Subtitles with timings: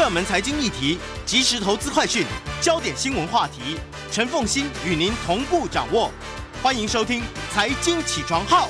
[0.00, 2.24] 热门财经议题、即时投资快讯、
[2.62, 3.76] 焦点新闻话题，
[4.10, 6.10] 陈凤欣与您同步掌握。
[6.62, 7.20] 欢迎收听
[7.52, 8.66] 《财经起床号》。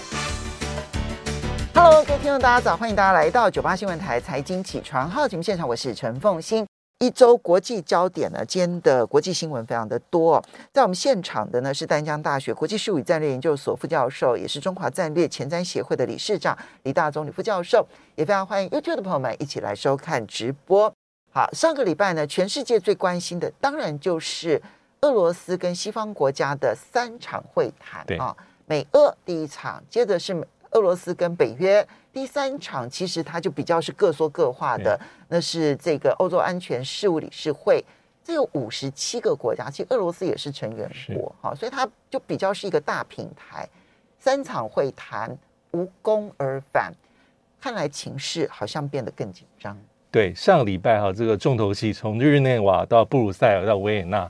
[1.73, 2.77] Hello，各位听众，大家早！
[2.77, 6.67] 欢迎大家来到九八新闻台《财经起床号》节目现场，我是陈凤欣。
[6.99, 10.45] 一周国际焦点呢，今天的国际新闻非常的多。
[10.73, 17.87] 在我们现场的呢是丹江大学国际事务与战略研究所副教授，也是中华战略前瞻协会的理事长李大中李副教授。
[18.17, 20.93] 也非常欢迎 YouTube 的朋友们一起来收看直播。
[21.33, 24.61] 好，上个礼拜呢，全世界最关心的当然就是。
[25.03, 28.37] 俄罗斯跟西方国家的三场会谈啊，
[28.67, 37.83] 美俄第一场，接着是俄罗斯跟北约第三场，其实它就比较是各说各话的，那是这个欧洲安全事务理事会，
[38.23, 43.67] 这有五十七个国家，其实俄罗斯也是成员国哈，所以它就比较是一个大平台。
[44.19, 45.35] 三场会谈
[45.71, 46.93] 无功而返，
[47.59, 49.75] 看来情势好像变得更紧张。
[50.11, 54.29] 对，上个礼拜哈，这个重头戏从日内瓦到布鲁塞尔到维也纳。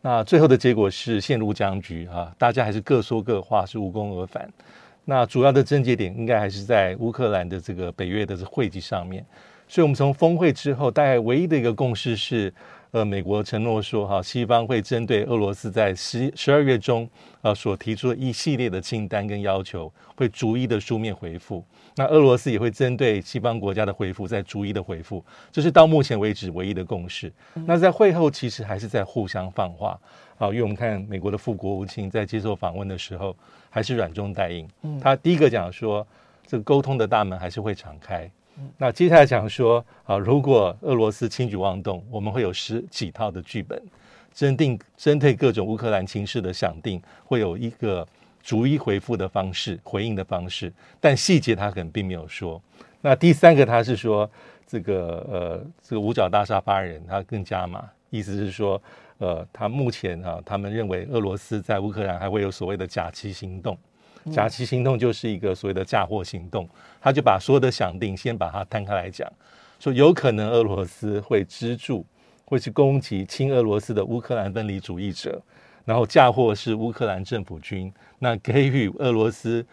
[0.00, 4.48] 那最后的结果是陷入僵局啊，大家还是各说各话，是无功而返。
[5.04, 9.24] 那主要的症结点应该还是在乌克兰的这个北约的这会议上面。
[9.66, 12.50] 所以，我们从峰会之后，大概唯一的一个共识是，
[12.90, 17.08] 呃，美国承诺说，哈，西方会针对俄罗斯在十十二月中
[17.42, 21.62] 啊所提出的一系列的清单跟要求，会逐一的书面回复。
[21.96, 25.22] 那俄罗斯也会针对西方国家的回复，再逐一的回复，
[25.52, 27.30] 这是到目前为止唯一的共识。
[27.52, 29.98] 那在会后其实还是在互相放话
[30.38, 33.36] 啊，因为我们看美国的副国务卿在接受访问的时候，
[33.68, 34.66] 还是软中带硬。
[35.00, 36.06] 他第一个讲说，
[36.46, 38.30] 这个沟通的大门还是会敞开。
[38.76, 43.82] 那接下来讲说啊，如果俄罗斯轻举妄动，我们会有十几套的剧本，
[44.32, 48.06] 针定针对各种乌克兰情势的想定，会有一个。
[48.40, 52.58] 逐一回复的方式，回应的方式，但细节他可能并没有说。
[53.02, 54.30] 那第三个，他是说
[54.66, 58.80] 这个呃，这个五角大厦发言人他更加码，意思是说，
[59.18, 63.76] 呃，他目前啊，他们认为俄罗斯在乌克兰还会有所谓的假期行动，
[64.30, 66.68] 假期行动就是一个所谓的嫁祸行动，
[67.00, 69.30] 他就把所有的想定先把它摊开来讲，
[69.78, 72.04] 说有可能俄罗斯会资助，
[72.44, 75.40] 会去攻击亲俄罗斯的乌克兰分离主义者。
[75.84, 79.64] 然后嫁祸是乌克兰政府军，那给予俄罗斯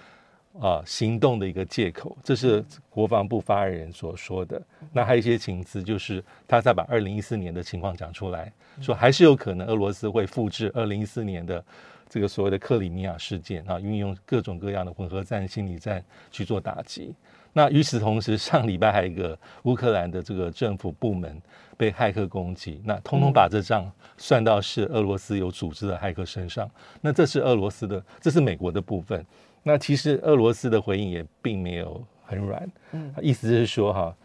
[0.57, 4.61] 啊行动的一个借口，这是国防部发言人所说的。
[4.93, 8.49] 那还有一些情资，就是他再把二零一四年的情况讲出来，
[8.79, 11.61] 说还是有可能俄罗斯会复制二零一四年的
[12.09, 17.13] 这个所谓的克里米亚事件啊，运用各种各样的混合战、心理战去做打击。
[17.53, 21.41] 那与此同时，上礼拜还有一个乌克兰的这个政府部门。
[21.77, 26.71] 被骇客攻击，那通通把这账算到是俄罗斯有组织的骇客身上。
[27.01, 29.25] 那这是俄罗斯的，这是美国的部分。
[29.61, 34.15] 那其实俄罗斯的回应也并没有很软，嗯，意思是说哈，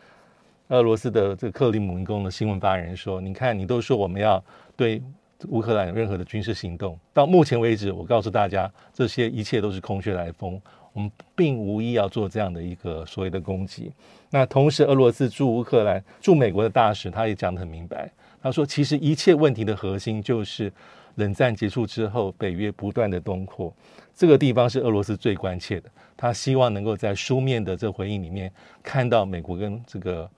[0.68, 4.40] 俄罗斯的这个克里姆林宫的新闻发言人说：“你看，你都说我们要
[4.76, 5.02] 对
[5.48, 10.60] 乌克兰有任何的军事行动，到目前为止，我告诉大家，这些一切都是空穴来风。”
[10.92, 13.92] 我们并无意要做这样的一个所谓的攻击。
[14.28, 18.10] 那同时，俄罗斯驻乌克兰驻美国的大使他也讲得很明白，
[18.42, 20.70] 他说：“其实一切问题的核心就是
[21.14, 23.72] 冷战结束之后，北约不断的东扩，
[24.16, 25.88] 这个地方是俄罗斯最关切的。
[26.16, 28.52] 他希望能够在书面的这回应里面
[28.82, 30.28] 看到美国跟这个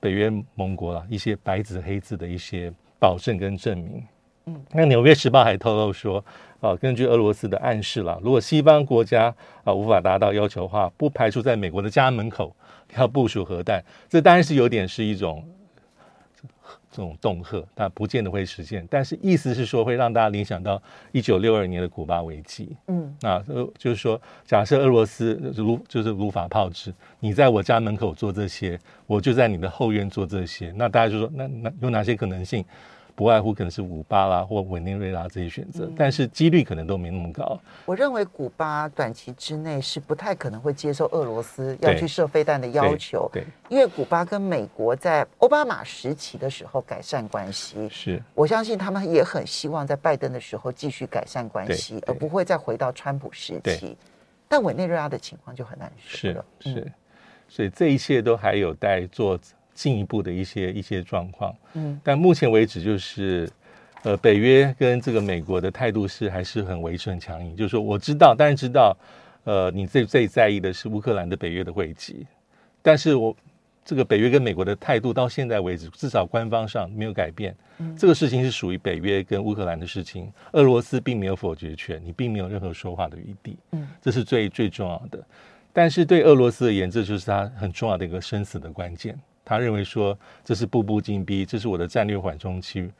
[0.00, 4.02] 北约盟国啊一些白纸黑字的一些保证跟证明。”
[4.46, 6.24] 嗯，那《纽约时报》还透露说。
[6.60, 9.24] 啊，根据俄罗斯的暗示了，如果西方国家
[9.64, 12.56] 啊无法达到要求的话，不排除在美国的家门口
[12.96, 13.84] 要部署核弹。
[14.08, 15.46] 这当然是有点是一种
[16.90, 18.86] 这种恫吓，但不见得会实现。
[18.90, 20.82] 但是意思是说，会让大家联想到
[21.12, 22.74] 一九六二年的古巴危机。
[22.86, 32.64] 嗯，那呃就是说，假设俄罗斯如就是如法炮制，你在我家门口做这些，我就在你的后院做这些，那大家就说，那那有哪些可能性？
[33.16, 37.60] 不外乎可能是古巴啦或委内瑞拉这些选择，但是几率可能都没那么高。
[37.86, 48.22] 我认为古巴短期之内是不太可能会接受俄罗斯要去射飞弹的要求，对，因为古巴跟美国在奥巴马时期的时候改善关系，是。
[48.34, 53.96] 我相信他们也很希望在拜登的时候继续改善关系，而不会再回到川普时期。
[54.48, 56.92] 但委内瑞拉的情况就很难说了，是是，
[57.48, 59.38] 所以这一切都还有待做
[59.74, 61.54] 进一步的一些一些状况。
[61.74, 63.48] 嗯，但目前为止就是。
[64.06, 68.94] 呃，北约跟这个美国的态度是还是很维持很强硬，就是说我知道，当然知道，
[69.44, 72.26] 呃，你最最在意的是乌克兰的北约的会籍，
[72.82, 73.34] 但是我
[73.82, 77.56] 这个北约跟美国的态度到现在为止，至少官方上没有改变。
[77.78, 83.56] 嗯，这个事情是属于北约跟乌克兰的事情，俄罗斯并没有否决权，你并没有任何说话的余地。
[83.70, 85.18] 嗯，这是最最重要的。
[85.72, 89.18] 但是对俄罗斯而言，这就是他很重要的一个生死的关键。
[89.44, 92.90] 他认为说这是步步紧逼，这是我的战略缓冲区。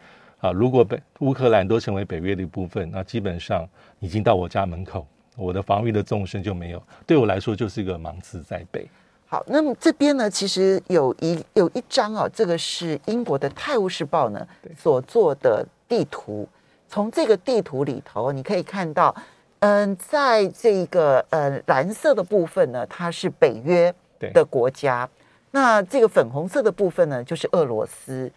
[0.41, 3.67] 啊，如果北乌克兰都成为北约的一部分，那基本上
[3.99, 5.07] 已经到我家门口，
[5.37, 6.83] 我的防御的纵深就没有。
[7.07, 8.87] 对我来说，就是一个芒刺在背。
[9.27, 14.47] 好，那么这边呢，其实有一有一张啊，这个是英国的《泰晤士报》呢
[14.77, 16.47] 所做的地图。
[16.87, 19.17] 从这个地图里头，你可以看到，
[19.61, 23.93] 嗯，在这个呃蓝色的部分呢，它是北约
[24.35, 25.09] 的国家；
[25.55, 28.29] 那这个粉红色的部分呢，就是俄罗斯。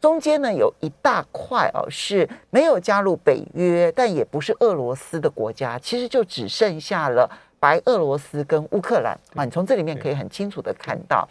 [0.00, 7.30] 中间呢有一大块哦，是没有加入北约，但也不是俄罗斯的国家，其实就只剩下了
[7.60, 9.44] 白俄罗斯跟乌克兰啊。
[9.44, 11.28] 你从这里面可以很清楚的看到，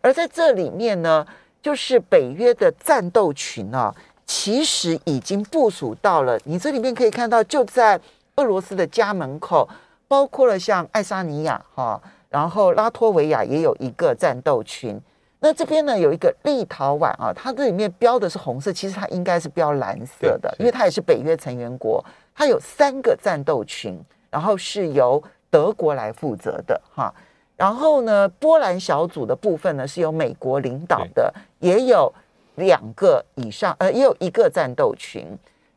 [0.00, 1.24] 而在这里面呢，
[1.62, 3.94] 就是北约的战斗群啊，
[4.26, 6.36] 其实已经部署到了。
[6.42, 7.98] 你这里面可以看到，就在
[8.34, 9.68] 俄罗斯的家门口，
[10.10, 15.00] 包括了像爱沙尼亚哈，然后拉脱维亚也有一个战斗群。
[15.38, 22.04] 那这边呢有一个立陶宛啊，它这里面标的是红色，其实它应该是标蓝色的，因为它也是北约成员国。
[22.34, 23.96] 它有三个战斗群，
[24.30, 27.14] 然后是由德国来负责的哈。
[27.56, 32.12] 然后呢，波兰小组的部分呢是由美国领导的，也有
[32.56, 35.24] 两个以上，呃，也有一个战斗群。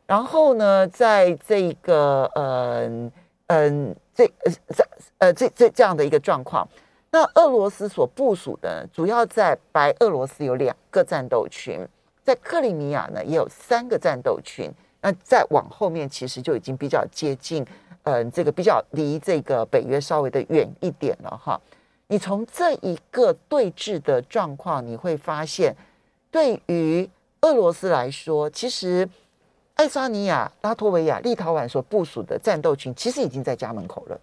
[0.06, 3.12] 然后呢，在这个嗯
[3.46, 4.84] 嗯这呃这
[5.18, 6.66] 呃这这这样的一个状况。
[7.10, 11.86] 那俄罗斯所部署的主要在白俄罗斯有两个战斗群，
[12.22, 14.70] 在克里米亚呢也有三个战斗群。
[15.00, 17.62] 那再往后面其实就已经比较接近，
[18.04, 21.60] 嗯，这个比较离这个北约稍微的远一点了哈。
[22.06, 25.76] 你从这一个对峙的状况，你会发现，
[26.30, 27.08] 对于
[27.42, 29.06] 俄罗斯来说，其实
[29.74, 34.20] 爱沙尼亚、拉脱维亚、立陶宛所部署的战斗群，其实已经在家门口了。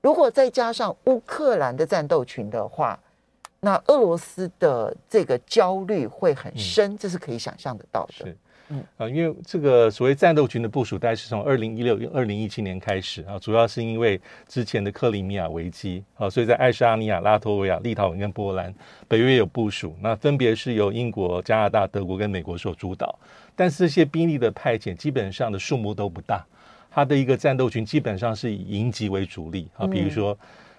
[0.00, 2.98] 如果再加上乌克兰的战斗群的话，
[3.60, 8.24] 那俄罗斯的这个焦虑会很深，嗯、这是可以想象得到的。
[8.24, 8.36] 是，
[8.68, 18.72] 嗯啊，因为这个所谓战斗群的部署，大概是从二零一六、二零一七年开始啊，主要是因为之前的克里米亚危机啊，所以在爱沙尼亚、拉脱维亚、立陶宛跟波兰，
[19.08, 23.18] 北约有部署，那分别是由英国、加拿大、德国跟美国所主导，
[23.58, 26.46] 但是这些兵力的派遣基本上的数目都不大。
[26.88, 30.36] 他的一个战斗群基本上是以营级为主力啊，比如说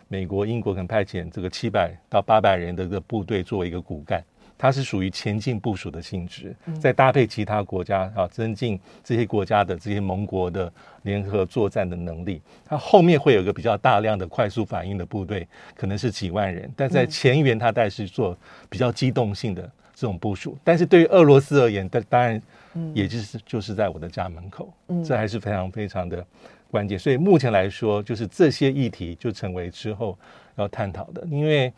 [0.08, 4.24] 美国、英国可能派遣这个七百到八百人的一个部队作为一个骨干，
[4.58, 10.72] 它是属于前进部署的性质，再搭配其他国家啊，增进这些国家的这些盟国的
[11.04, 12.42] 联合作战的能力。
[12.66, 15.46] 它后面会有一个比较大量的快速反应的部队，
[15.76, 18.36] 可能是几万人，但在前沿它大概是做
[18.70, 19.62] 比较机动性的
[19.94, 20.58] 这种部署。
[20.64, 22.42] 但是对于俄罗斯而言，当当然。
[22.74, 26.26] 嗯，也就是就是在我的家门口，嗯，这还是非常非常的
[26.70, 26.98] 关键。
[26.98, 30.18] 所以目前来说，就是这些议题就成为之后
[30.56, 31.26] 要探讨的。
[31.28, 31.72] 因为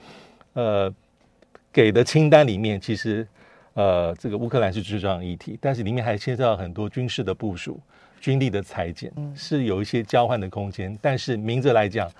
[0.53, 0.93] 呃，
[1.71, 3.25] 给的清单里面，其实
[3.73, 7.79] 呃，这个乌克兰是最重要的议题，但是里面还牵涉到很多军事的部署、
[8.19, 10.97] 军力的裁减，是有一些交换的空间。
[11.01, 12.11] 但是明着来讲，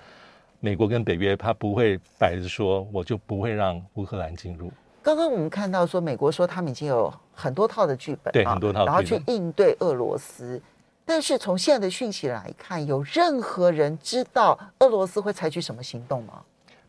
[0.60, 4.72] 美国跟北约他不会摆着说，我就不会让乌克兰进入。
[5.02, 10.62] 刚刚我们看到说，美国说他们已经有很多套的剧本，对，很多套，然后去应对俄罗斯。
[11.04, 16.40] 但是从现在的讯息来看，有任何人知道俄罗斯会采取什么行动吗？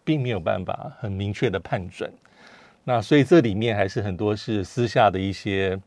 [0.04, 2.14] 并没有办法很明确的判准。
[2.84, 5.80] 那所以这里面还是很多是私下的一些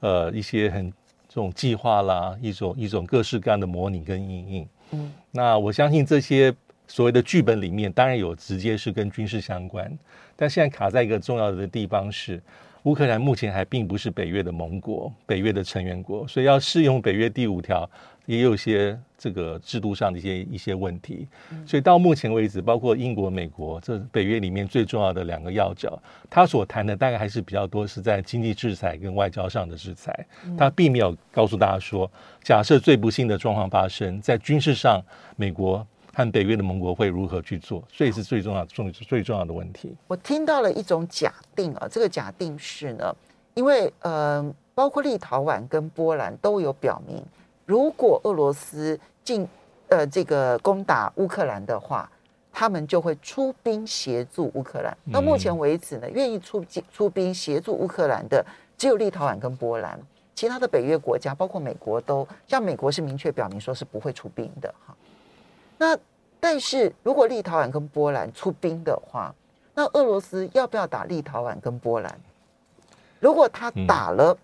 [0.00, 0.90] 呃一些很
[1.28, 4.68] 这种计划啦，一种一种各式各样的模拟跟应应。
[4.90, 6.52] 嗯，那我相信这些。
[6.88, 9.96] 所谓的剧本里面，当然有直接是跟军事相关，
[10.34, 12.42] 但现在卡在一个重要的地方是，
[12.84, 17.88] 乌克兰目前还并不是北约的盟国、北约的成员国，所以要适用北约第五条，
[18.24, 21.28] 也有一些这个制度上的一些一些问题。
[21.66, 30.26] 所以到目前为止，包括英国、美国这北约里面最重要的两个要角，他所谈的大概还是比较多是在经济制裁跟外交上的制裁，
[30.56, 32.10] 他并没有告诉大家说，
[32.42, 35.04] 假设最不幸的状况发生在军事上，
[35.36, 35.86] 美国。
[36.18, 39.96] 看北约的盟国会如何去做，所以是最重要、重最重要的问题。
[40.08, 43.14] 我听到了一种假定啊，这个假定是呢，
[43.54, 47.24] 因为呃，包括立陶宛跟波兰都有表明，
[47.64, 49.46] 如果俄罗斯进
[49.90, 52.10] 呃这个攻打乌克兰的话，
[52.50, 54.98] 他们就会出兵协助乌克兰。
[55.12, 58.44] 到目前为止呢，愿意出出兵协助乌克兰的
[58.76, 59.96] 只有立陶宛跟波兰，
[60.34, 64.92] 其他的北约国家，包括美国都，像美国是明确表明说是不会出兵的哈。
[65.78, 65.96] 那
[66.38, 69.34] 但是如果立陶宛跟波兰出兵的话，
[69.74, 72.20] 那俄罗斯要不要打立陶宛跟波兰？
[73.20, 74.36] 如果他打了，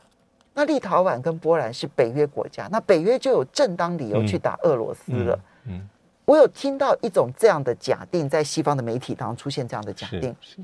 [0.55, 5.39] 那立陶宛跟波兰是北约国家，那北约就有正当理由去打俄罗斯了。
[5.65, 5.89] 嗯。
[6.27, 10.63] 我有听到一种这样的假定，在西方的媒体当中出现这样的假定，是是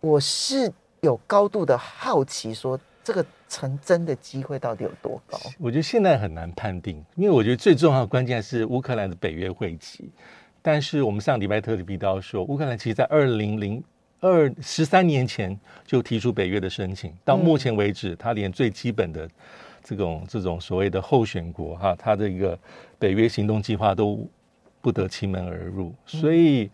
[0.00, 5.38] 我是有高度的好奇，说这个成真的机会到底有多高？
[5.58, 10.10] 我觉得现在很难判定，因为我觉得最重要的关键是乌克兰的北约会期。
[10.60, 13.82] 但是我们上礼拜特地提到说，乌克兰其实在二零零
[14.20, 19.28] 二十三年前就提出北约的申请，到目前为止，他连最基本的
[19.82, 22.58] 这种这种所谓的候选国哈，他的一个
[22.98, 24.28] 北约行动计划都。
[24.82, 26.68] 不得其门而入，所以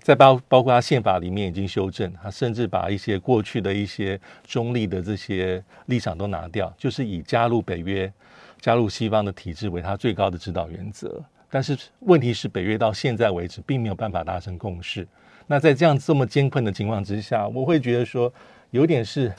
[0.00, 8.12] 在包包括他宪法里面已经修正，他甚至把一些过去的一些中立的这些立场都拿掉，就是以加入北约、
[8.60, 11.22] 加入西方的体制为他最高的指导原则。
[11.50, 15.06] 但是问题是，北约到现在为止并没有办法达成共识。
[15.46, 18.32] 那在这样这么艰困的情况之下，我会觉得说
[18.70, 19.32] 有点是。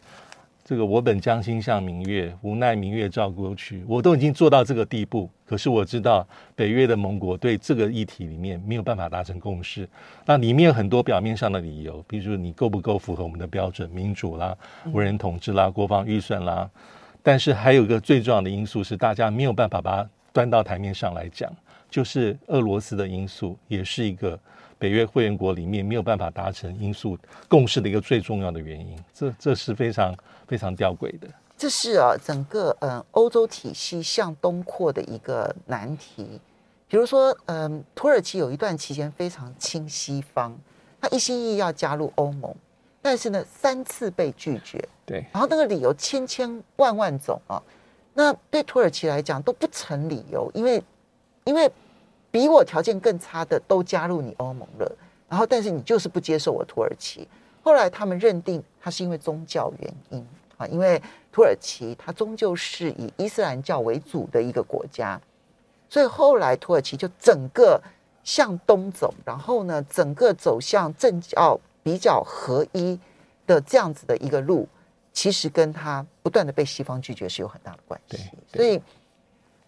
[0.65, 3.83] 这个我本将心向明月，无奈明月照沟渠。
[3.85, 9.85] 我都已经做到这个地步，可是我知道北越的盟国对这个议题里面没有办法达成共识。
[10.25, 14.57] 那里面有很多表面上的理由，比如你够不够符合我们的标准，民主啦、
[14.93, 16.69] 无人统治啦、国防预算啦。
[17.21, 21.53] 但是还有一个最重要的因素是，大家没有办法把它端到台面上来讲，
[21.89, 24.39] 就是俄罗斯的因素，也是一个。
[24.83, 30.13] 北约会员国里面没有办法达成因素共识的一个最重要的原因，这这是非常
[30.45, 31.27] 非常吊诡的。
[31.57, 36.37] 这是啊，整个嗯欧洲体系向东扩的一个难题。
[36.89, 40.53] 比如说，嗯，土耳其有一段期间非常亲西方，
[40.99, 42.53] 他一心一意要加入欧盟，
[43.01, 44.85] 但是呢三次被拒绝。
[45.05, 47.63] 对，然后那个理由千千万万种啊，
[48.13, 50.83] 那对土耳其来讲都不成理由，因为
[51.45, 51.71] 因为。
[52.33, 54.91] 比我条件更差的都加入你欧盟了，
[55.29, 57.27] 然后但是你就是不接受我土耳其。
[57.61, 60.99] 后来他们认定他是因为宗教原因啊，因为
[61.31, 65.21] 土耳其它终究是以伊斯兰教为主的一个国家，
[65.87, 67.79] 所以后来土耳其就整个
[68.23, 72.99] 向东走，然后呢，整个走向政教比较合一
[73.45, 74.67] 的这样子的一个路，
[75.11, 78.17] 其实跟他不断的被西方拒绝是有很大的关系，
[78.51, 78.81] 所以。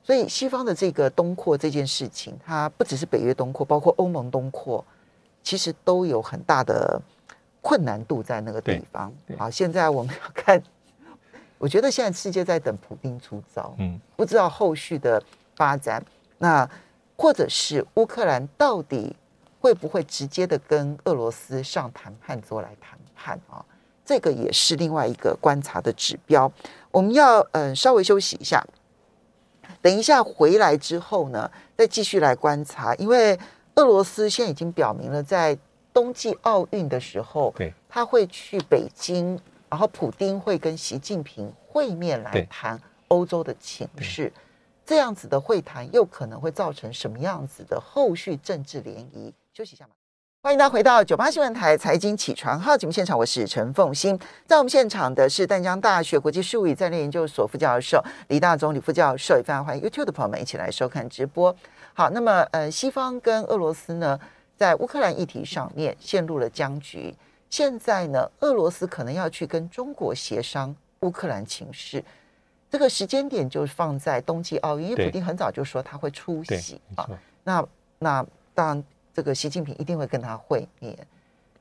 [0.05, 4.85] 所以西方的这个东扩这件事情，它不只是北约东扩，包括欧盟东扩，
[5.41, 7.01] 其实都有很大的
[7.59, 9.11] 困难度在那个地方。
[9.35, 10.61] 好，现在我们要看，
[11.57, 15.19] 我觉得现在世界在等普丁出招，嗯，不知道后续的
[15.55, 16.05] 发展。
[16.37, 16.69] 那
[17.17, 19.15] 或者是乌克兰到底
[19.59, 23.65] 会不会直接的跟俄罗斯上谈判桌来谈判啊？
[24.05, 26.51] 这个也是另外一个观察的指标。
[26.91, 28.63] 我们要嗯稍微休息一下。
[29.81, 33.37] 等一下回来之后呢，再继续来观察，因为
[33.75, 35.57] 俄罗斯现在已经表明了，在
[35.93, 44.31] 冬季奥运的时候，对，他会去北京，然后普丁会跟习近平会面来谈欧洲的情势，
[44.85, 49.33] 这样子的会谈又可能会造成什么样子的后续政治涟漪？
[49.53, 49.91] 休息一下嘛。
[50.45, 54.15] 欢迎大家回到九八新闻台财经起床号节目现场，我是陈凤欣。
[54.45, 61.55] 在我们现场的是淡江大学国际术语战略研究所副教授李大中李副教授，也非常欢迎 YouTube 的朋友们一起来收看直播。
[61.95, 64.19] 好，那么呃，西方跟俄罗斯呢，
[64.55, 67.11] 在乌克兰议题上面陷入了僵局。
[67.49, 72.05] 现在呢，俄罗斯可能要去跟中国协商乌克兰情势，
[72.69, 77.09] 这个时间点就是放在冬季奥运，因为普京很早就说他会出席啊。
[77.43, 77.65] 那
[77.97, 78.23] 那
[78.53, 78.83] 当然。
[79.15, 80.93] 这个习近平一定会跟他会面，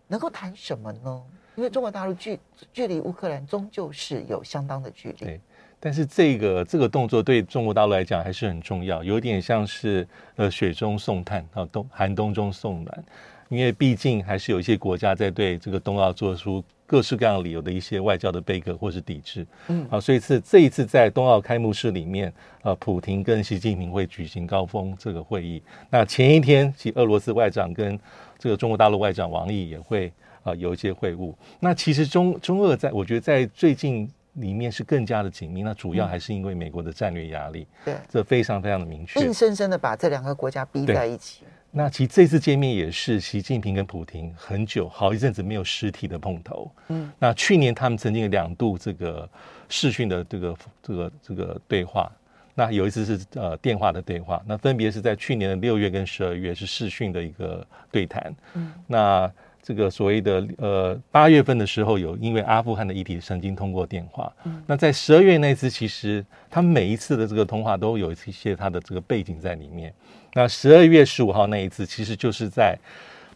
[0.08, 1.22] 能够谈什么呢？
[1.54, 2.36] 因为中国大陆距
[2.72, 5.24] 距离乌克兰终究是有相当的距离。
[5.24, 5.40] 对，
[5.78, 13.04] 但是这个这个动作对中国大陆来讲还是很重要，有点像是呃雪中送炭啊，冬寒冬中送暖。
[13.50, 25.62] 因为毕竟还是有一些国家在对这个冬奥做出各式各样理由的一些外交的背锅或是抵制，嗯，好，所以是这一次在冬奥开幕式里面，呃，普廷跟习近平会举行高峰这个会议。
[25.88, 27.98] 那前一天，其俄罗斯外长跟
[28.38, 30.08] 这个中国大陆外长王毅也会
[30.42, 31.34] 啊、呃、有一些会晤。
[31.58, 35.62] 那其实中中俄在，我觉得在最近里面是更加的紧密。
[35.62, 41.44] 那主要还是因为美国的战略压力，对、嗯，这非常非常的明确，硬生生的把这两个国家逼在一起。
[41.76, 46.70] 那其实这次见面也是习近平跟普京很久好一阵子没有实体的碰头。
[46.86, 49.28] 嗯，那去年他们曾经有两度这个
[49.68, 52.10] 视讯的这个这个这个对话，
[52.54, 58.32] 那有一次是呃电话的对话，那分别是在去年的六月跟十二月是视讯的一个对谈。
[58.54, 59.28] 嗯，那
[59.66, 64.30] 这个所谓的呃八月份的时候有因为阿富汗的议题曾经通过电话。
[64.44, 69.90] 嗯，那在十二月那次，其实他每一次的这个通话都有一些他的这个背景在里面。
[70.34, 72.78] 那十二月十五号那一次，其实就是在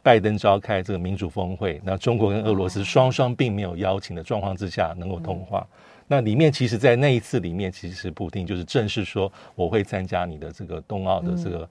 [0.02, 5.66] 拜登召开这个民主峰会，那中国跟俄罗斯双双并没有邀请的状况之下能够通话。
[5.73, 5.78] 嗯
[6.11, 11.68] 那里面其实，在那一次里面，其实普丁就是正式说我会参加你的这个冬奥的这个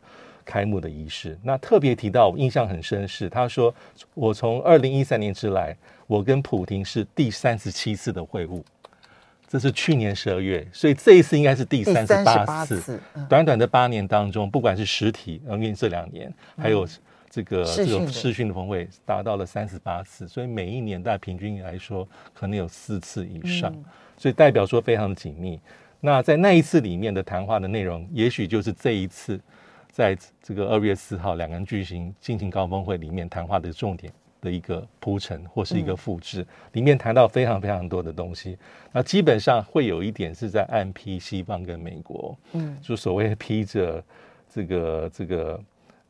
[0.48, 1.34] 开幕的仪式。
[1.34, 3.74] 嗯、那特别提到，我印象很深是他说，
[4.14, 5.76] 我从二零一三年之来，
[6.08, 8.64] 我跟普京是第三十七次的会晤，
[9.48, 13.00] 这是去年十二月，所以这一次应该是第三十八次。
[13.28, 16.88] 短短的八年当中，不管是实体，因为这两年还有
[17.30, 23.72] 这个这个视讯的峰会，达到了三十八次，所以每一年大概平均来说，可能有四次以上。
[23.72, 23.86] 嗯
[24.20, 25.60] 所以代表说非常的紧密。
[26.00, 29.40] 那在那一次里面的谈话的内容，也许就是这一次
[29.98, 36.46] 在这个二月四号两个人举行进行高峰会里面谈话的重点的一个铺陈或是一个复制。
[36.74, 38.56] 里面谈到非常非常多的东西。
[38.92, 44.04] 那基本上会有一点是在暗批西方跟美国，嗯，就所谓披着
[44.48, 45.60] 这个这个。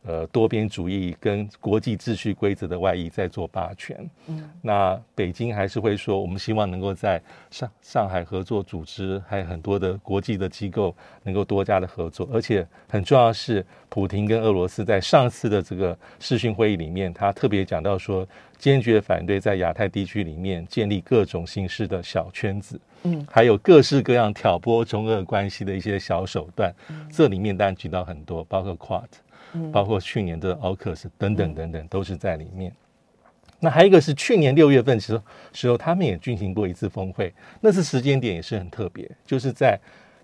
[0.08, 4.10] 呃，多边主义跟国际秩序规则的外衣在做霸权。
[4.28, 7.22] 嗯，那北京还是会说，我们希望能够在
[7.52, 12.26] 上上海合作组织，还有很多的国际的机构能够多加的合作。
[12.32, 18.26] 而且很重要的是，普京跟俄罗斯在上次的这个视讯会议里面，他特别讲到说，
[18.58, 22.80] 坚决反对在亚太地区里面建立各种形式的小圈子。
[23.04, 26.74] 嗯，还有各式各样挑拨中俄关系的一些小手段。
[26.88, 29.04] 嗯，这里面当然举到很多，包括 QUAD。
[29.72, 32.72] 包括去年的奥克斯等等等等，都是在里面。
[33.60, 39.80] 那还有一个是去年六月份时候，时候他们也进行过一次峰会，那次时间点也是很特别，就是在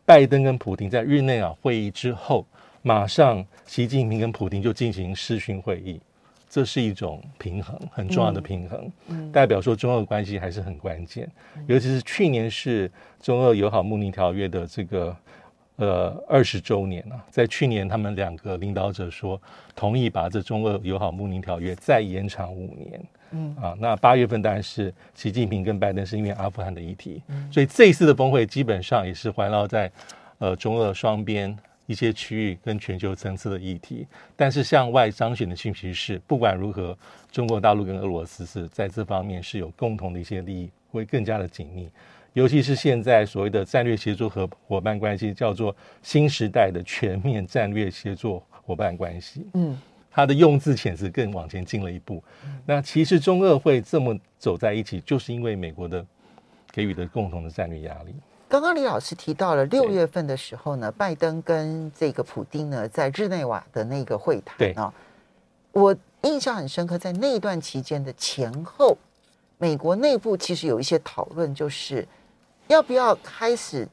[0.06, 2.46] 拜登跟普京在日内瓦会议之后，
[2.84, 6.00] 马上习近平跟普京就进行视讯会议，
[6.48, 8.92] 这是一种平衡，很重要的平衡，
[9.32, 11.28] 代表说中俄关系还是很关键，
[11.66, 15.16] 尤其是去年是中俄友好睦邻条约的这个。
[15.84, 19.42] 呃，二十周年啊，在去年，他们两个领导者说
[19.76, 23.02] 同意把这中俄友好睦邻条约再延长五年。
[23.32, 29.92] 嗯啊，那八月份当然是习近平跟拜登是因为阿富汗的议题，嗯、所以这一次的峰会基本上也是环绕在
[30.38, 34.06] 呃中俄双边一些区域跟全球层次的议题。
[34.36, 36.96] 但是向外彰显的信息是，不管如何，
[37.32, 41.90] 中国大陆跟俄罗斯是在这方面是有共同的一些利益，会更加的紧密。
[42.34, 49.46] 尤其是现在所谓的战略协作和伙伴关系，叫做新时代的全面战略协作伙伴关系。
[49.54, 52.24] 嗯，它的用字遣词更往前进了一步。
[52.66, 56.04] 那其实中俄会这么走在一起，就是因为美国的
[56.72, 58.16] 给予的共同的战略压力。
[58.50, 64.92] 刚刚李老师提到了六月份的时候呢，拜登跟这个普丁呢在日内瓦的那个会谈啊，
[65.72, 68.98] 我印象很深刻，在那段期间的前后，
[69.60, 72.08] 美国内部其实有一些讨论，就是。
[72.68, 73.88] 要不要开始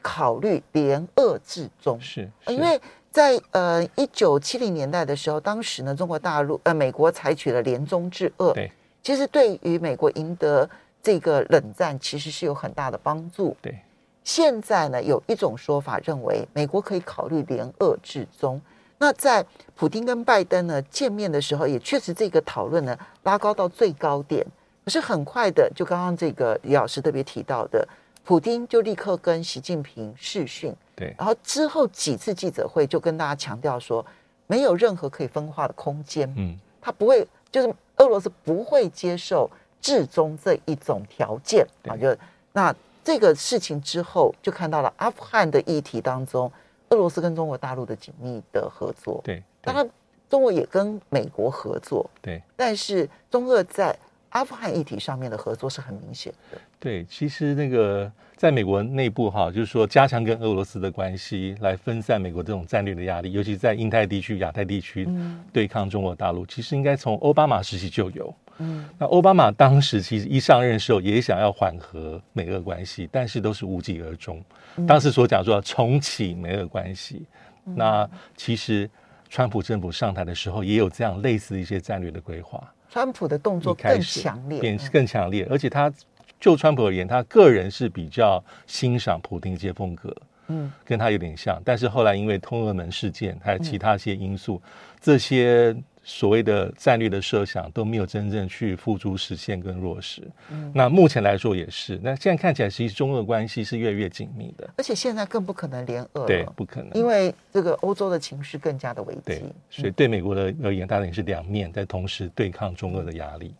[0.00, 2.00] 考虑联俄制中？
[2.00, 8.70] 是，因为在呃一九七零年代的时候，当时呢，中国大陆呃美国采取了联中制俄，对，
[9.02, 10.68] 其实对于美国赢得
[11.02, 13.56] 这个冷战其实是有很大的帮助。
[13.60, 13.78] 对，
[14.24, 18.60] 现在呢，有一种说法认为美国可以考虑联俄制中。
[18.98, 19.44] 那在
[19.76, 24.44] 普丁跟拜登呢见面的时候，也确实这个讨论呢拉高到最高点。
[24.88, 27.86] 可是很快的，就刚刚这个李老师特别提到的，
[28.24, 34.02] 普丁就立刻跟习近平视讯，对，然后之后几次记者会就跟大家强调说，
[34.46, 41.66] 没有任何可以分化的空间，嗯，他不会，就是俄罗斯不会接受至中这一种条件。
[41.86, 42.16] 啊，就
[42.54, 42.74] 那
[43.04, 46.50] 这个事情之后，就看到了阿富汗的议题当中，
[46.88, 49.86] 俄罗斯跟中国大陆的紧密的合作，对，当然
[50.30, 53.94] 中国也跟美国合作，对，但是中俄在
[54.30, 56.58] 阿富汗议题上面的合作是很明显的。
[56.78, 65.08] 对，其实那个在美国内部哈，就是说加强跟俄罗斯的关系，来分散美国这种战略的压力，尤其在印太地区、亚太地区
[65.52, 68.34] 对抗中国大陆，其实应该从奥巴马时期就有。
[68.58, 74.42] 嗯，那奥巴马当时其实一上任时候也想要缓和美俄关系，但是都是无疾而终。
[74.86, 77.24] 当时所讲说重启美俄关系，
[77.64, 78.90] 那其实
[79.28, 82.62] 川普政府上台的时候也有这样类似的一些战略的规划。
[82.90, 85.92] 川普的动作更强烈，变更强烈，而且他
[86.40, 90.14] 就川普而言，他个人是比较欣赏普丁一些风格，
[90.46, 91.60] 嗯，跟他有点像。
[91.64, 94.60] 但是后来因为通俄门事件还有其他一些因素，
[95.00, 95.76] 这些
[96.10, 100.22] 所谓的战略的设想都没有真正去付诸实现跟落实。
[100.48, 102.00] 嗯，那目前来说也是。
[102.02, 109.20] 那现在看起来，其实中俄关系是越来越紧密的，而且现在更不可能联俄了，对，不可能，因为这个欧洲的情势更加的危机。
[109.26, 113.54] 对，所以对美国的而言，当然也是两面在同时对抗中俄的压力。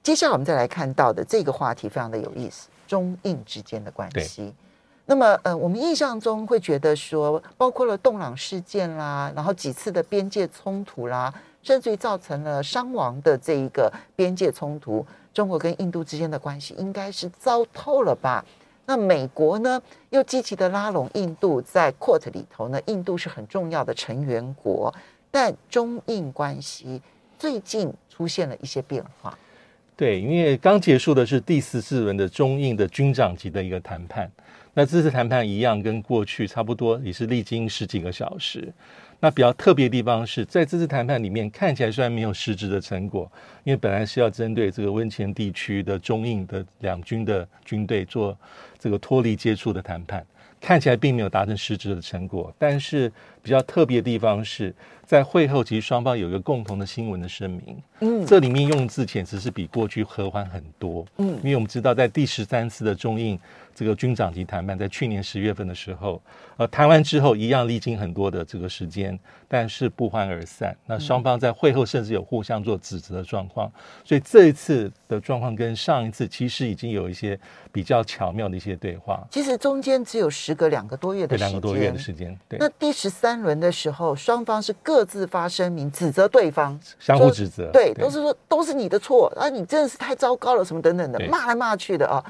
[0.00, 4.54] 接下来我们再来看到的这个话题非常的有意思，中印之间的关系。
[5.06, 18.44] 那么，呃，我们印象中会觉得说，包括了洞朗事件啦，然后几次的边界冲突啦，甚至于造成了伤亡的这一个边界冲突，中国跟印度之间的关系应该是糟透了吧？
[18.86, 24.92] 那美国呢，又积极的拉拢印度在 QUAD 里头呢，印度是很重要的成员国，
[25.30, 27.00] 但中印关系
[27.38, 29.38] 最近出现了一些变化。
[29.96, 34.28] 对，因为刚结束的是第十四轮的中印的军长级的一个谈判。
[34.74, 38.72] 那这次谈判一样，跟过去差不多，也是历经十几个小时。
[39.22, 43.30] 那比较特别的地方是在这次谈判里面，看起来虽然没有实质的成果，
[43.64, 48.36] 因为本来是要针对这个温泉地区的中印的两军的军队做
[48.78, 50.24] 这个脱离接触的谈判，
[50.58, 52.54] 看起来并没有达成实质的成果。
[52.56, 57.82] 但是比较特别的地方是在会后，其实双方有一个共同的新闻的声明。
[58.00, 61.04] 嗯，这里面用字简直是比过去和缓很多。
[61.18, 63.38] 嗯，因为我们知道在第十三次的中印。
[63.80, 66.20] 这个军长级谈判在去年十月份的时候，
[66.58, 70.76] 呃，谈完之后一样历经很多的这个时间，但是不欢而散。
[70.84, 73.72] 那双方在会后甚至有互相做指责的状况，
[74.04, 77.40] 所以这一次的状况跟上一次其实已经有一些
[77.72, 79.26] 比较巧妙的一些对话。
[79.30, 82.38] 其实中间只有时隔两个多月的时间，两个多月的时间。
[82.46, 82.58] 对。
[82.58, 92.22] 那第十三轮的时候，双方是各自发声明指责对方，相互指责，对，都是说都是你的错啊，你真的是太糟糕了，什么等等的，骂来骂去的啊。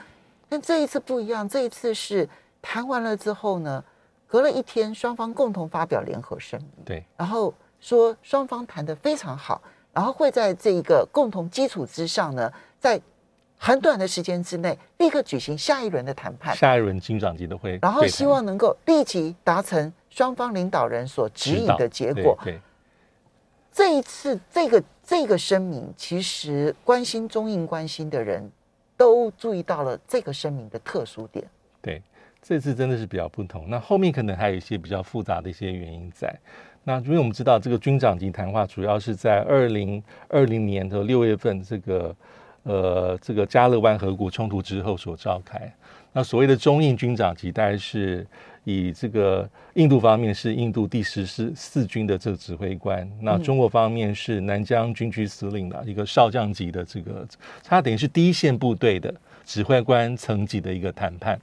[0.50, 2.28] 但这一次不一样，这一次是
[2.60, 3.82] 谈完了之后呢，
[4.26, 13.00] 隔了一天，双方共同发表联合声明，对，然后说双方谈得非常好，然后会在这一个共同基础之上呢，在
[13.56, 22.36] 很短的时间之内立刻举行下一轮的谈判，下一轮金长级的会，然后希望能够立即达成双方领导人所指引的结果。
[22.42, 22.60] 对，对，
[23.70, 28.50] 这一次这个这个声明，其实关心中印关心的人。
[29.00, 31.42] 都注意到了这个声明的特殊点。
[31.80, 32.02] 对，
[32.42, 33.64] 这次真的是比较不同。
[33.70, 36.30] 那后面可能还有一些比较复杂的一些原因在。
[36.84, 42.14] 那因为我们知道，这个军长级谈话主要是在二零二零年的六月份，这个
[42.64, 45.72] 呃这个加勒万河谷冲突之后所召开。
[46.12, 48.26] 那所谓的中印军长级，大概是
[48.64, 57.27] 以这个印度方面是印度第十四四军的这个指挥官，那中国方面是南疆军区司令的一个少将级的这个，
[57.64, 61.40] 他等于是第一线部队的指挥官层级的一个谈判。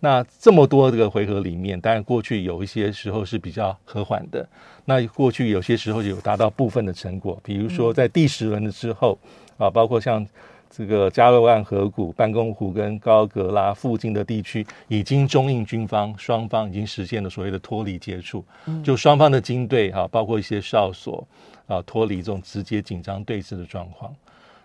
[0.00, 4.46] 那这么多这个回合里面，当然过去有一些时候是比较和缓的，
[4.84, 9.18] 那过去有些时候有达到部分的成果，比如说在第十轮的之后
[9.56, 10.26] 啊，包括像。
[10.70, 18.44] 这个加勒万河谷、班公湖跟高格拉附近的地区，已经中印军方双方已经实现了所谓的脱离接触，
[18.84, 21.26] 就双方的军队哈，包括一些哨所
[21.66, 24.14] 啊，脱离这种直接紧张对峙的状况。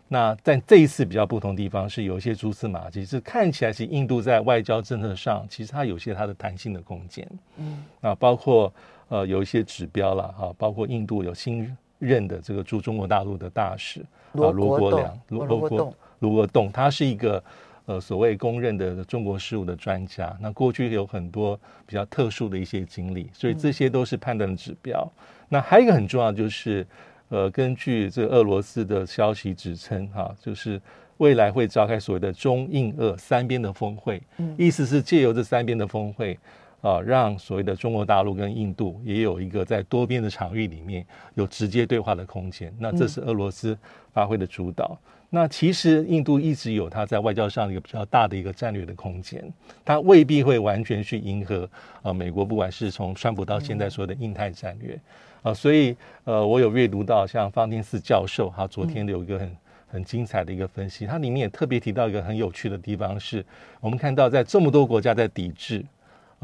[0.08, 7.28] 那但这一次比较不同的地方是有一些蛛丝马迹，是看起来是印度在外交政策上，其实它有些它的弹性的空间。
[7.58, 8.72] 嗯，啊，包括
[9.08, 14.02] 呃有一些指标了哈，包括印度有新任的这个驻中国大陆的大使。
[14.34, 17.42] 啊，罗国良，罗罗国罗国栋，他是一个
[17.86, 20.36] 呃所谓公认的中国事务的专家。
[20.42, 25.10] 那过去有很多比较特殊的一些经历，所以这些都是判断的指标。
[25.48, 26.86] 那还有一个很重要就是，
[27.30, 30.82] 呃，根据这个俄罗斯的消息指称，哈，就是
[31.18, 34.22] 未来会召开所谓的中印俄三边的峰会，
[34.58, 36.38] 意思是借由这三边的峰会。
[36.86, 42.72] 啊，让所谓的中国大陆跟印度也有一个在多边的场域里面有直接对话的空间。
[42.78, 43.76] 那这是俄罗斯
[44.14, 44.96] 发挥的主导。
[45.32, 49.44] 那其实印度一直有它在外交上一个比较大的一个战略的空间，
[49.84, 51.68] 它未必会完全去迎合
[52.04, 54.98] 呃美国，不管是从川普到现在所有的印太战略
[55.42, 55.52] 啊。
[55.52, 63.44] 所以呃，我有阅读到像方天赐教授他昨天有一个很很精彩的一个分析，它里面也特别提到一个很有趣的地方是，
[63.82, 65.84] 我们看到在这么多国家在抵制。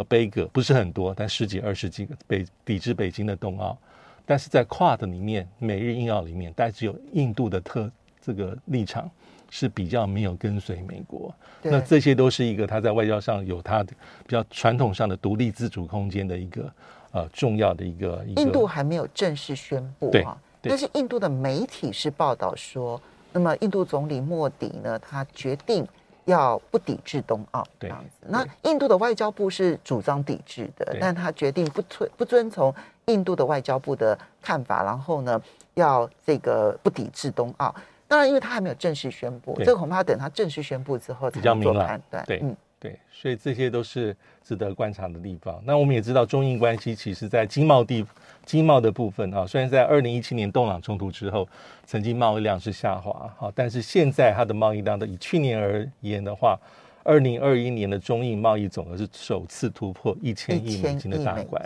[0.02, 3.78] 呃，杯葛不是很多，但十几二十几个北抵制北京的冬奥，
[4.26, 9.10] 但是在 QUAD 里面，美日印澳里面，但只有印度的特这个立场
[9.52, 11.34] 是比较没有跟随美国。
[11.62, 13.94] 那这些都是一个他在外交上有他的
[14.26, 16.74] 比较传统上的独立自主空间的一个
[17.12, 18.26] 呃重要的一个。
[18.38, 23.00] 印度还没有正式宣布啊，但是印度的媒体是报道说，
[23.32, 25.88] 那么印度总理莫迪呢，他决定
[26.26, 28.28] 要不抵制冬奥这样子。
[28.28, 32.74] 那印度的外交部是主张抵制的，但他决定不遵不遵从
[33.06, 35.42] 印度的外交部的看法，然后呢，
[35.74, 37.74] 要这个不抵制冬奥。
[38.08, 42.24] 当然，因为他还没有正式宣布，这个恐怕等他正式宣布之后才能做判断。
[42.26, 42.56] 对，嗯。
[42.82, 45.62] 对，所以这些都是值得观察的地方。
[45.63, 48.04] 那我们也知道，中印关系其实在经贸地
[48.44, 51.48] 经贸的部分啊，虽然在二零一七年洞朗冲突之后，
[51.86, 56.60] 曾经贸易量是下滑啊，但是现在它的贸易量的以去年而言的话，
[57.04, 61.63] 二零二一年的中印贸易总额是首次突破一千亿美金的大关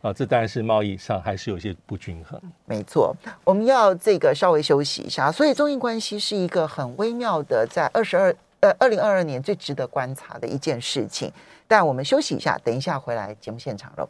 [0.00, 2.40] 啊，这当然是贸易上还是有些不均衡。
[2.66, 5.32] 没错，我们要这个稍微休息一下。
[5.32, 8.32] 所以中印关系是一个很微妙的，在二十二。
[8.62, 11.32] 呃，二零二二年最值得观察的一件事情，
[11.66, 14.08] 但我们休息一下，等一下回来节目现场喽。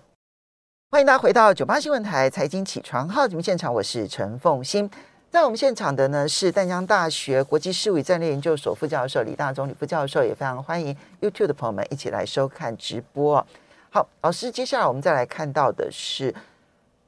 [0.91, 4.91] 欢迎大家回到九八新闻台财经起床号节目现场，我是陈凤欣。
[5.31, 13.47] 在我们现场的呢是淡江大学国际事务与战略研究所副教授李大中李副教授，也非常欢迎 YouTube 的朋友们一起来收看直播。
[13.89, 16.35] 好，老师，接下来我们再来看到的是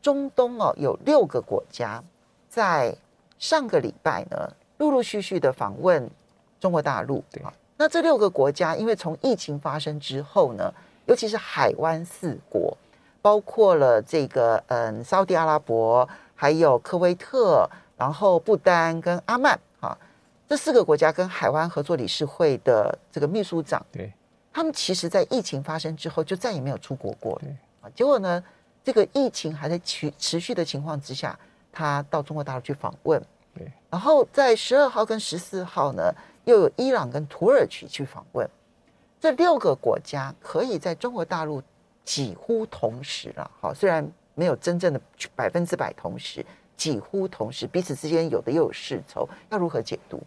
[0.00, 2.02] 中东哦，有六个国家
[2.48, 2.96] 在
[3.38, 6.10] 上个礼拜呢陆陆续续的访问。
[6.64, 7.42] 中国大陆，对。
[7.42, 10.72] 啊，那这六个国家，因为从疫情发生之后呢，
[11.04, 12.74] 尤其是海湾四国，
[13.20, 19.94] 包括了这个嗯，沙乌地阿拉伯，还有科威特，然后不丹跟阿曼啊，
[20.48, 24.10] 这四个国家跟海湾合作理事会的这个秘书长，对，
[24.50, 27.48] 他们其实在疫情发生之后就再也没有出国过了，
[27.82, 28.42] 啊，结果呢，
[28.82, 31.38] 这个疫情还在持持续的情况之下，
[31.70, 33.22] 他到中国大陆去访问，
[33.54, 36.10] 对，然后在十二号跟十四号呢。
[36.44, 38.48] 又有伊朗跟土耳其去访问，
[39.20, 41.62] 这六个国家可以在中国大陆
[42.04, 43.50] 几乎同时了。
[43.60, 45.00] 好，虽然没有真正的
[45.34, 46.44] 百分之百同时，
[46.76, 50.22] 几乎同时，彼此之间有的又有世仇，要如何解读？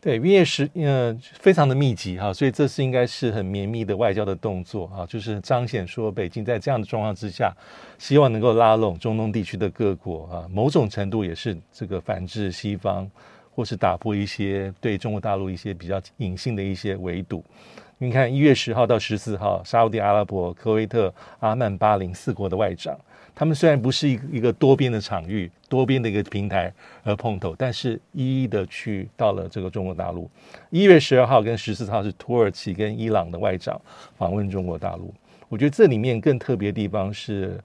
[0.00, 7.54] 对，因为是呃非常的密集哈，所以这次应该是很绵密的外交的动作啊，就是彰显说北京在这样的状况之下，
[7.98, 13.08] 希望能够拉拢中东地区的各国啊，某种程度也是这个反制西方。
[13.54, 17.44] 或是打破一些对中国大陆一些比较隐性的一些围堵。
[17.98, 22.98] 你看，一月十号到十四号，沙乌地阿拉伯、科威特、阿曼、巴林四国的外长，
[23.32, 26.72] 他们虽然不是一个一个多边的场域、多边的一个平台
[27.04, 30.28] 而碰头，但是一一的去到了这个中国大陆。
[30.70, 33.80] 一月十二号跟十四号是土耳其跟伊朗的外长
[34.16, 35.14] 访问中国大陆。
[35.48, 37.62] 我觉得这里面更特别的地方是，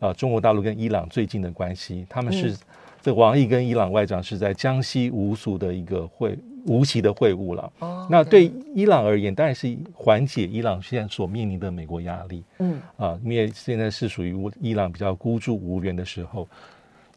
[0.00, 2.54] 呃，中国大陆跟伊朗最近的关系，他们是。
[2.98, 7.72] 嗯这王毅跟伊朗外长是在江西无苏的一个会无锡的会晤了。
[7.78, 12.42] 哦，那对伊朗而言，当然是缓解伊朗现在所面临的美国压力。
[12.58, 16.46] 嗯啊，因为现在是属于伊朗比较孤注无援的时候，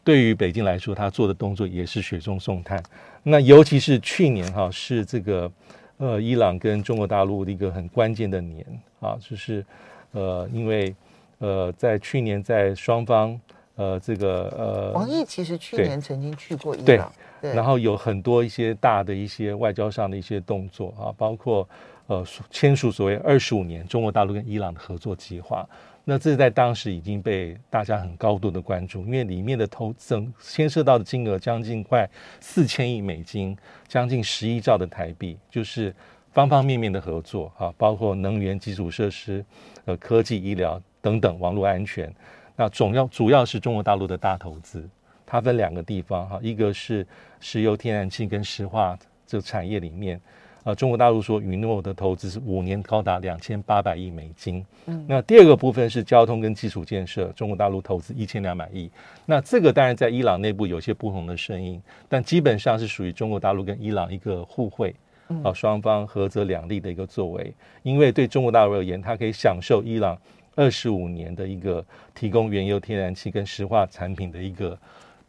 [0.04, 2.82] 对于北京来说，他做的动作也是雪中送炭。
[3.24, 5.50] 那尤其是去年哈，是这个
[5.98, 8.64] 呃伊朗跟中国大陆的一个很关键的年
[9.00, 9.66] 啊，就是
[10.12, 10.94] 呃因为
[11.38, 13.38] 呃在去年在双方。
[13.76, 21.66] 呃，这个呃，王毅其实去年曾经去过伊朗，对，对，然后有很多一些大的一些外交上的一些动作啊，包括
[22.06, 25.66] 呃签署所谓二十五年中国大陆跟伊朗的合作计划。
[26.04, 32.04] 那这在当时已经被大家很高度的关注，因为里面的投整牵涉到的金额将近快
[32.40, 33.56] 四千亿美金，
[33.86, 35.94] 将近十一兆的台币，就是
[36.32, 39.44] 方方面面的合作啊，包括能源基础设施、
[39.84, 42.12] 呃科技、医疗等等，网络安全。
[42.56, 44.88] 那总要主要是中国大陆的大投资，
[45.24, 47.06] 它分两个地方哈，一个是
[47.40, 50.20] 石油天然气跟石化这个产业里面，
[50.62, 54.64] 啊，中国大陆说允诺的投资是五年高达两千八百亿美金。
[54.84, 58.90] 嗯，那第二个部分是交通跟基础建设，中国大陆投资一千两百亿。
[59.24, 64.94] 那这个当然在伊朗内部有些不同的声音，但基本上是属于中国大陆跟伊朗一个互惠，
[65.42, 67.54] 啊，双方合则两利的一个作为。
[67.82, 70.18] 因为对中国大陆而言，它可以享受伊朗。
[70.54, 71.84] 二十五年的一个
[72.14, 74.78] 提供原油、天然气跟石化产品的一个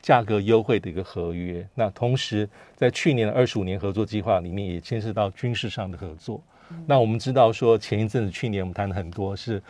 [0.01, 1.65] 价格优惠的一个合约。
[1.73, 6.41] 那同时，在去年的二十五年合作计划里面，也牵涉到军事上的合作。
[6.85, 9.61] 那我们知道说，前一阵子去年我们谈了很多是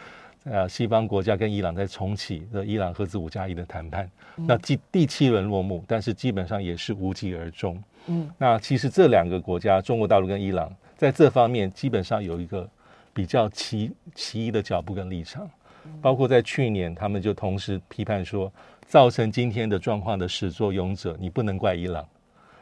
[0.45, 4.09] 呃西方国家跟伊朗在重启的伊朗核子五加一的谈判。
[4.35, 7.81] 那第第七轮落幕，但是基本上也是无疾而终。
[8.07, 12.67] 嗯，那其实这两个国家，中国大陆跟伊朗，在这方面基本上有一个。
[13.13, 15.49] 比较奇奇异的脚步跟立场，
[16.01, 18.51] 包括在去年，他们就同时批判说，
[18.87, 22.05] 造成今天的状况的始作俑者，你不能怪伊朗，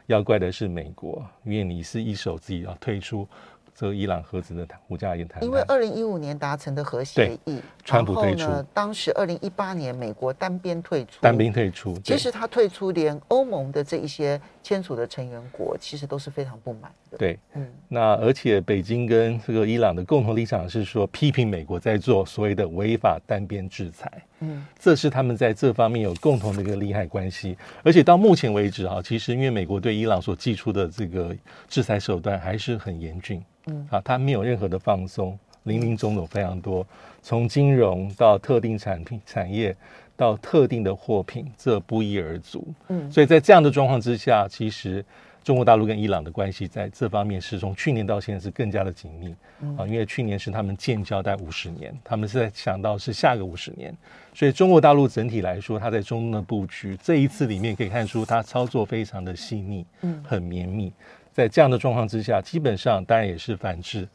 [0.06, 3.26] 要怪的是美国，因为你是一手自己要退出
[3.74, 5.42] 这个伊朗核子的五加一谈。
[5.42, 17.18] 因为二零一五年达成的核协议，川普退出，当时二零一八年美国单边退出，单边退出，其实他退出，连欧盟的这一些签署的成员国其实都是非常不满的。
[17.18, 24.10] 对，嗯，那而且北京跟这个伊朗的共同立场是说，批评美国在做所谓的违法单边制裁。
[24.40, 27.56] 嗯，这是他们在这方面有共同的一个利害关系。
[27.82, 31.36] 而且到目前为止啊，其实因为美国对伊朗所寄出的这个
[31.68, 33.42] 制裁手段还是很严峻。
[33.66, 36.86] 嗯，啊，他没有任何的放松，零零总总非常多，
[37.20, 39.76] 从金融到特定产品产业。
[40.22, 42.66] 到特定的货品，这不一而足。
[42.88, 45.04] 嗯，所以在这样的状况之下，其实
[45.42, 49.34] 中国大陆跟伊朗的关系在这方面是从去年到现在是更加的紧密。
[49.60, 53.92] 嗯、啊，因为去年是他们建交在五十年，他们是在想到是下个五十年，
[54.32, 60.92] 所以中国大陆整体来说，它在中东的布局这一次里面可以看出，它操作非常的细腻，嗯，很绵密。
[61.32, 64.06] 在这样的状况之下，基本上当然也是反制。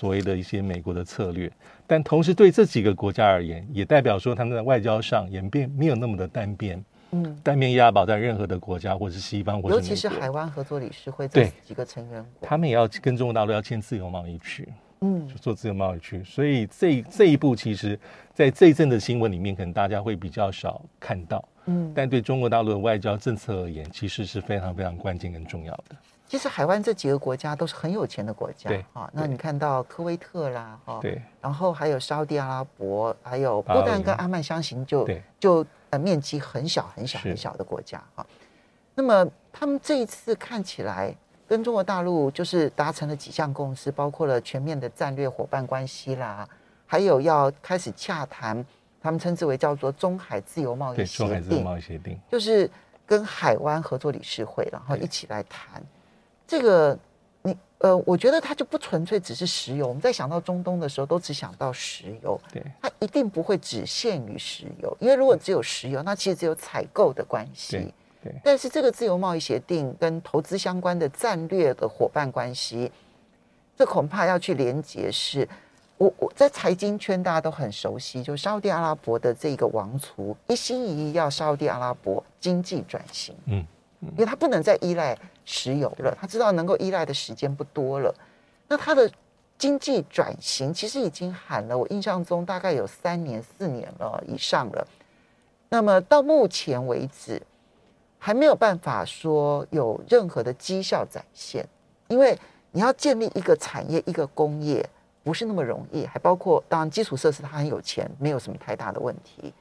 [0.00, 1.52] 所谓的一些美国的策略，
[1.86, 14.66] 但同时对这几个国家而言，也代表说他们在外交上也变没有那么的单边，嗯，单边押宝在任何的国家或者是西方或是，尤其是海湾合作理事会这几个成员国，他们也要跟中国大陆要签自由贸易区，
[15.02, 18.00] 嗯，就做自由贸易区，所以这这一步其实，
[18.32, 25.96] 在这一阵的新闻里面，可能大家会比较少看到，嗯，但对中国大陆的外交政策而言，其实是非常非常关键跟重要的。
[26.30, 29.10] 其实海湾这几个国家都是很有钱的国家，对啊。
[29.12, 38.24] 那你看到科威特啦，哈，对，然后还有沙地阿拉伯，还有波但跟阿曼相行就，就就呃面积很小很小很小的国家啊。
[38.94, 41.12] 那么他们这一次看起来
[41.48, 46.48] 跟中国大陆就是达成了几项共识，包括了全面的战略伙伴关系啦，
[46.86, 48.64] 还有要开始洽谈，
[49.02, 52.70] 他们称之为叫做中海自由贸易协定，中海自由贸易协定就是
[53.04, 55.82] 跟海湾合作理事会，然后一起来谈。
[56.50, 56.98] 这个
[57.42, 59.86] 你呃，我觉得它就不纯粹只是石油。
[59.86, 62.40] 我们在想到中东的时候，都只想到石油。
[62.52, 67.94] 对，它一定不会只限于石油，因为如果只有石油，那其实只有采购的关系。
[68.20, 72.90] 对，但是这个自由贸易协定跟投资相关的战略的伙伴关系，
[73.76, 75.48] 这恐怕要去连接是。
[75.98, 83.36] 我我在财经圈大家都很熟悉，就沙地阿拉伯的这个王储一心一意要沙地阿拉伯经济转型。
[83.46, 83.64] 嗯。
[84.00, 88.14] 因为他不能再依赖石油了，他知道能够依赖的时间不多了。
[88.66, 89.10] 那他的
[89.58, 94.86] 经济转型其实已经喊了，我印象中大概有三年、四年了以上了。
[95.68, 97.42] 那么到目前为止，
[98.18, 101.68] 还没有办法说有任何的绩效展现，
[102.08, 102.38] 因为
[102.72, 104.88] 你要建立一个产业、一个工业
[105.22, 109.52] 不是那么容易，还包括当然基础设施，他很有钱，没有什么太大的问题。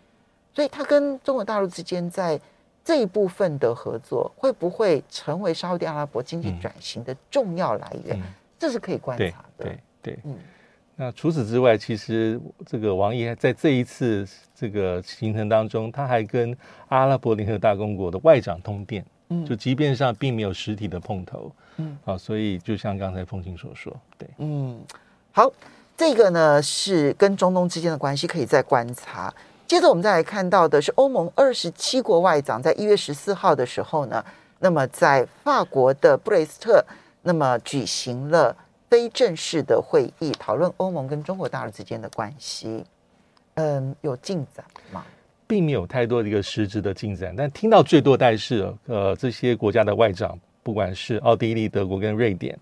[0.54, 2.40] 所以他跟中国大陆之间在。
[2.84, 8.20] 这一部分的合作会不会成为沙乌地阿拉伯经济转型的重要来源？
[8.58, 9.66] 这是可以观察的。
[9.66, 10.38] 对对，对嗯。
[10.96, 16.54] 那除此之外，其实这个王毅在这一次这个行程当中，他还跟
[16.90, 19.06] 阿拉伯联合大公国的外长通电。
[19.30, 19.46] 嗯。
[19.46, 21.52] 就即便上并没有实体的碰头。
[21.78, 21.98] 嗯。
[22.04, 24.28] 啊，所以就像刚才凤馨所说，对。
[24.40, 24.78] 嗯。
[25.32, 25.50] 好，
[25.96, 29.34] 这个呢是跟中东之间的关系，可以再观察。
[29.70, 34.26] 接着我们再来看到的是欧盟二十七国外长在一月十四号的时候呢，
[34.58, 36.84] 那么在法国的布雷斯特，
[37.22, 38.58] 那么举行了
[38.90, 42.84] 非正式的会议，讨论欧盟跟中国大陆之间的关系。
[43.54, 45.06] 嗯，有进展吗？
[45.46, 52.58] 并没有太多的一个实质的进展，但听到最多的是，呃，这些国家的外长，不管是奥地利、德国跟瑞典，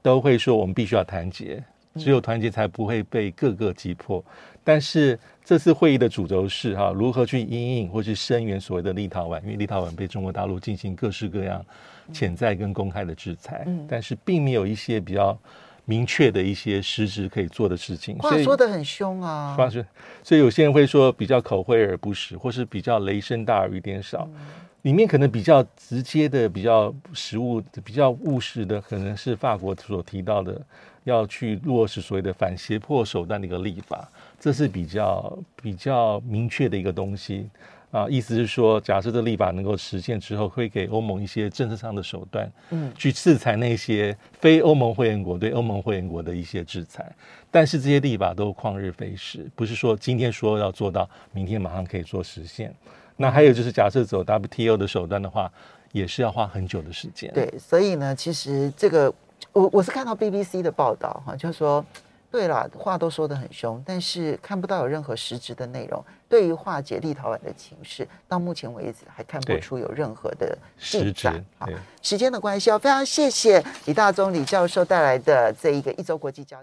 [0.00, 1.62] 都会说我们必须要团结，
[1.96, 4.24] 只有团结才不会被各个击破。
[4.64, 11.64] 但是这次会议的主轴是哈，如何去因应或是声援所谓的立陶宛，因为立陶宛被中国大陆进行各式各样
[12.12, 15.38] 潜在跟公开的制裁，嗯、但是并没有一些比较
[15.84, 18.18] 明确的一些实质可以做的事情。
[18.18, 19.80] 话说的很凶啊，话说，
[20.24, 24.28] 所以有些人会说比较口惠而不实，或是比较雷声大而雨点少。
[24.34, 24.40] 嗯、
[24.82, 30.60] 里面可能比较直接的、比较实务、比较务实的，可能是法国所提到的
[31.06, 34.08] 要去落实所谓的反胁迫手段的一个立法。
[34.38, 37.48] 这是比较比较明确的一个东西
[37.90, 47.10] 啊，意思是说，假设这立法能够实现之后，会给欧盟一些政策上的手段，嗯，去制裁那些非欧盟会员国对欧盟会员国的一些制裁。
[47.50, 52.74] 但是这些立法都旷日费时，不是说今天说要做到，明天马上可以做实现。
[53.16, 55.50] 那还有就是，假设走 WTO 的手段的话，
[55.92, 57.32] 也是要花很久的时间。
[57.32, 59.10] 对，所以呢，其实这个
[59.56, 61.84] 我我是看到 BBC 的报道哈，就是说。
[62.28, 66.04] 对了，话都说得很凶，但是看不到有任何实质的内容。
[66.28, 71.42] 对于化解立陶宛的情势，到目前为止还看不出有任何的进展。
[71.56, 71.66] 好，
[72.02, 76.54] 时间的关系，要非常谢谢李大中李教授带来的这一个一周国际焦点。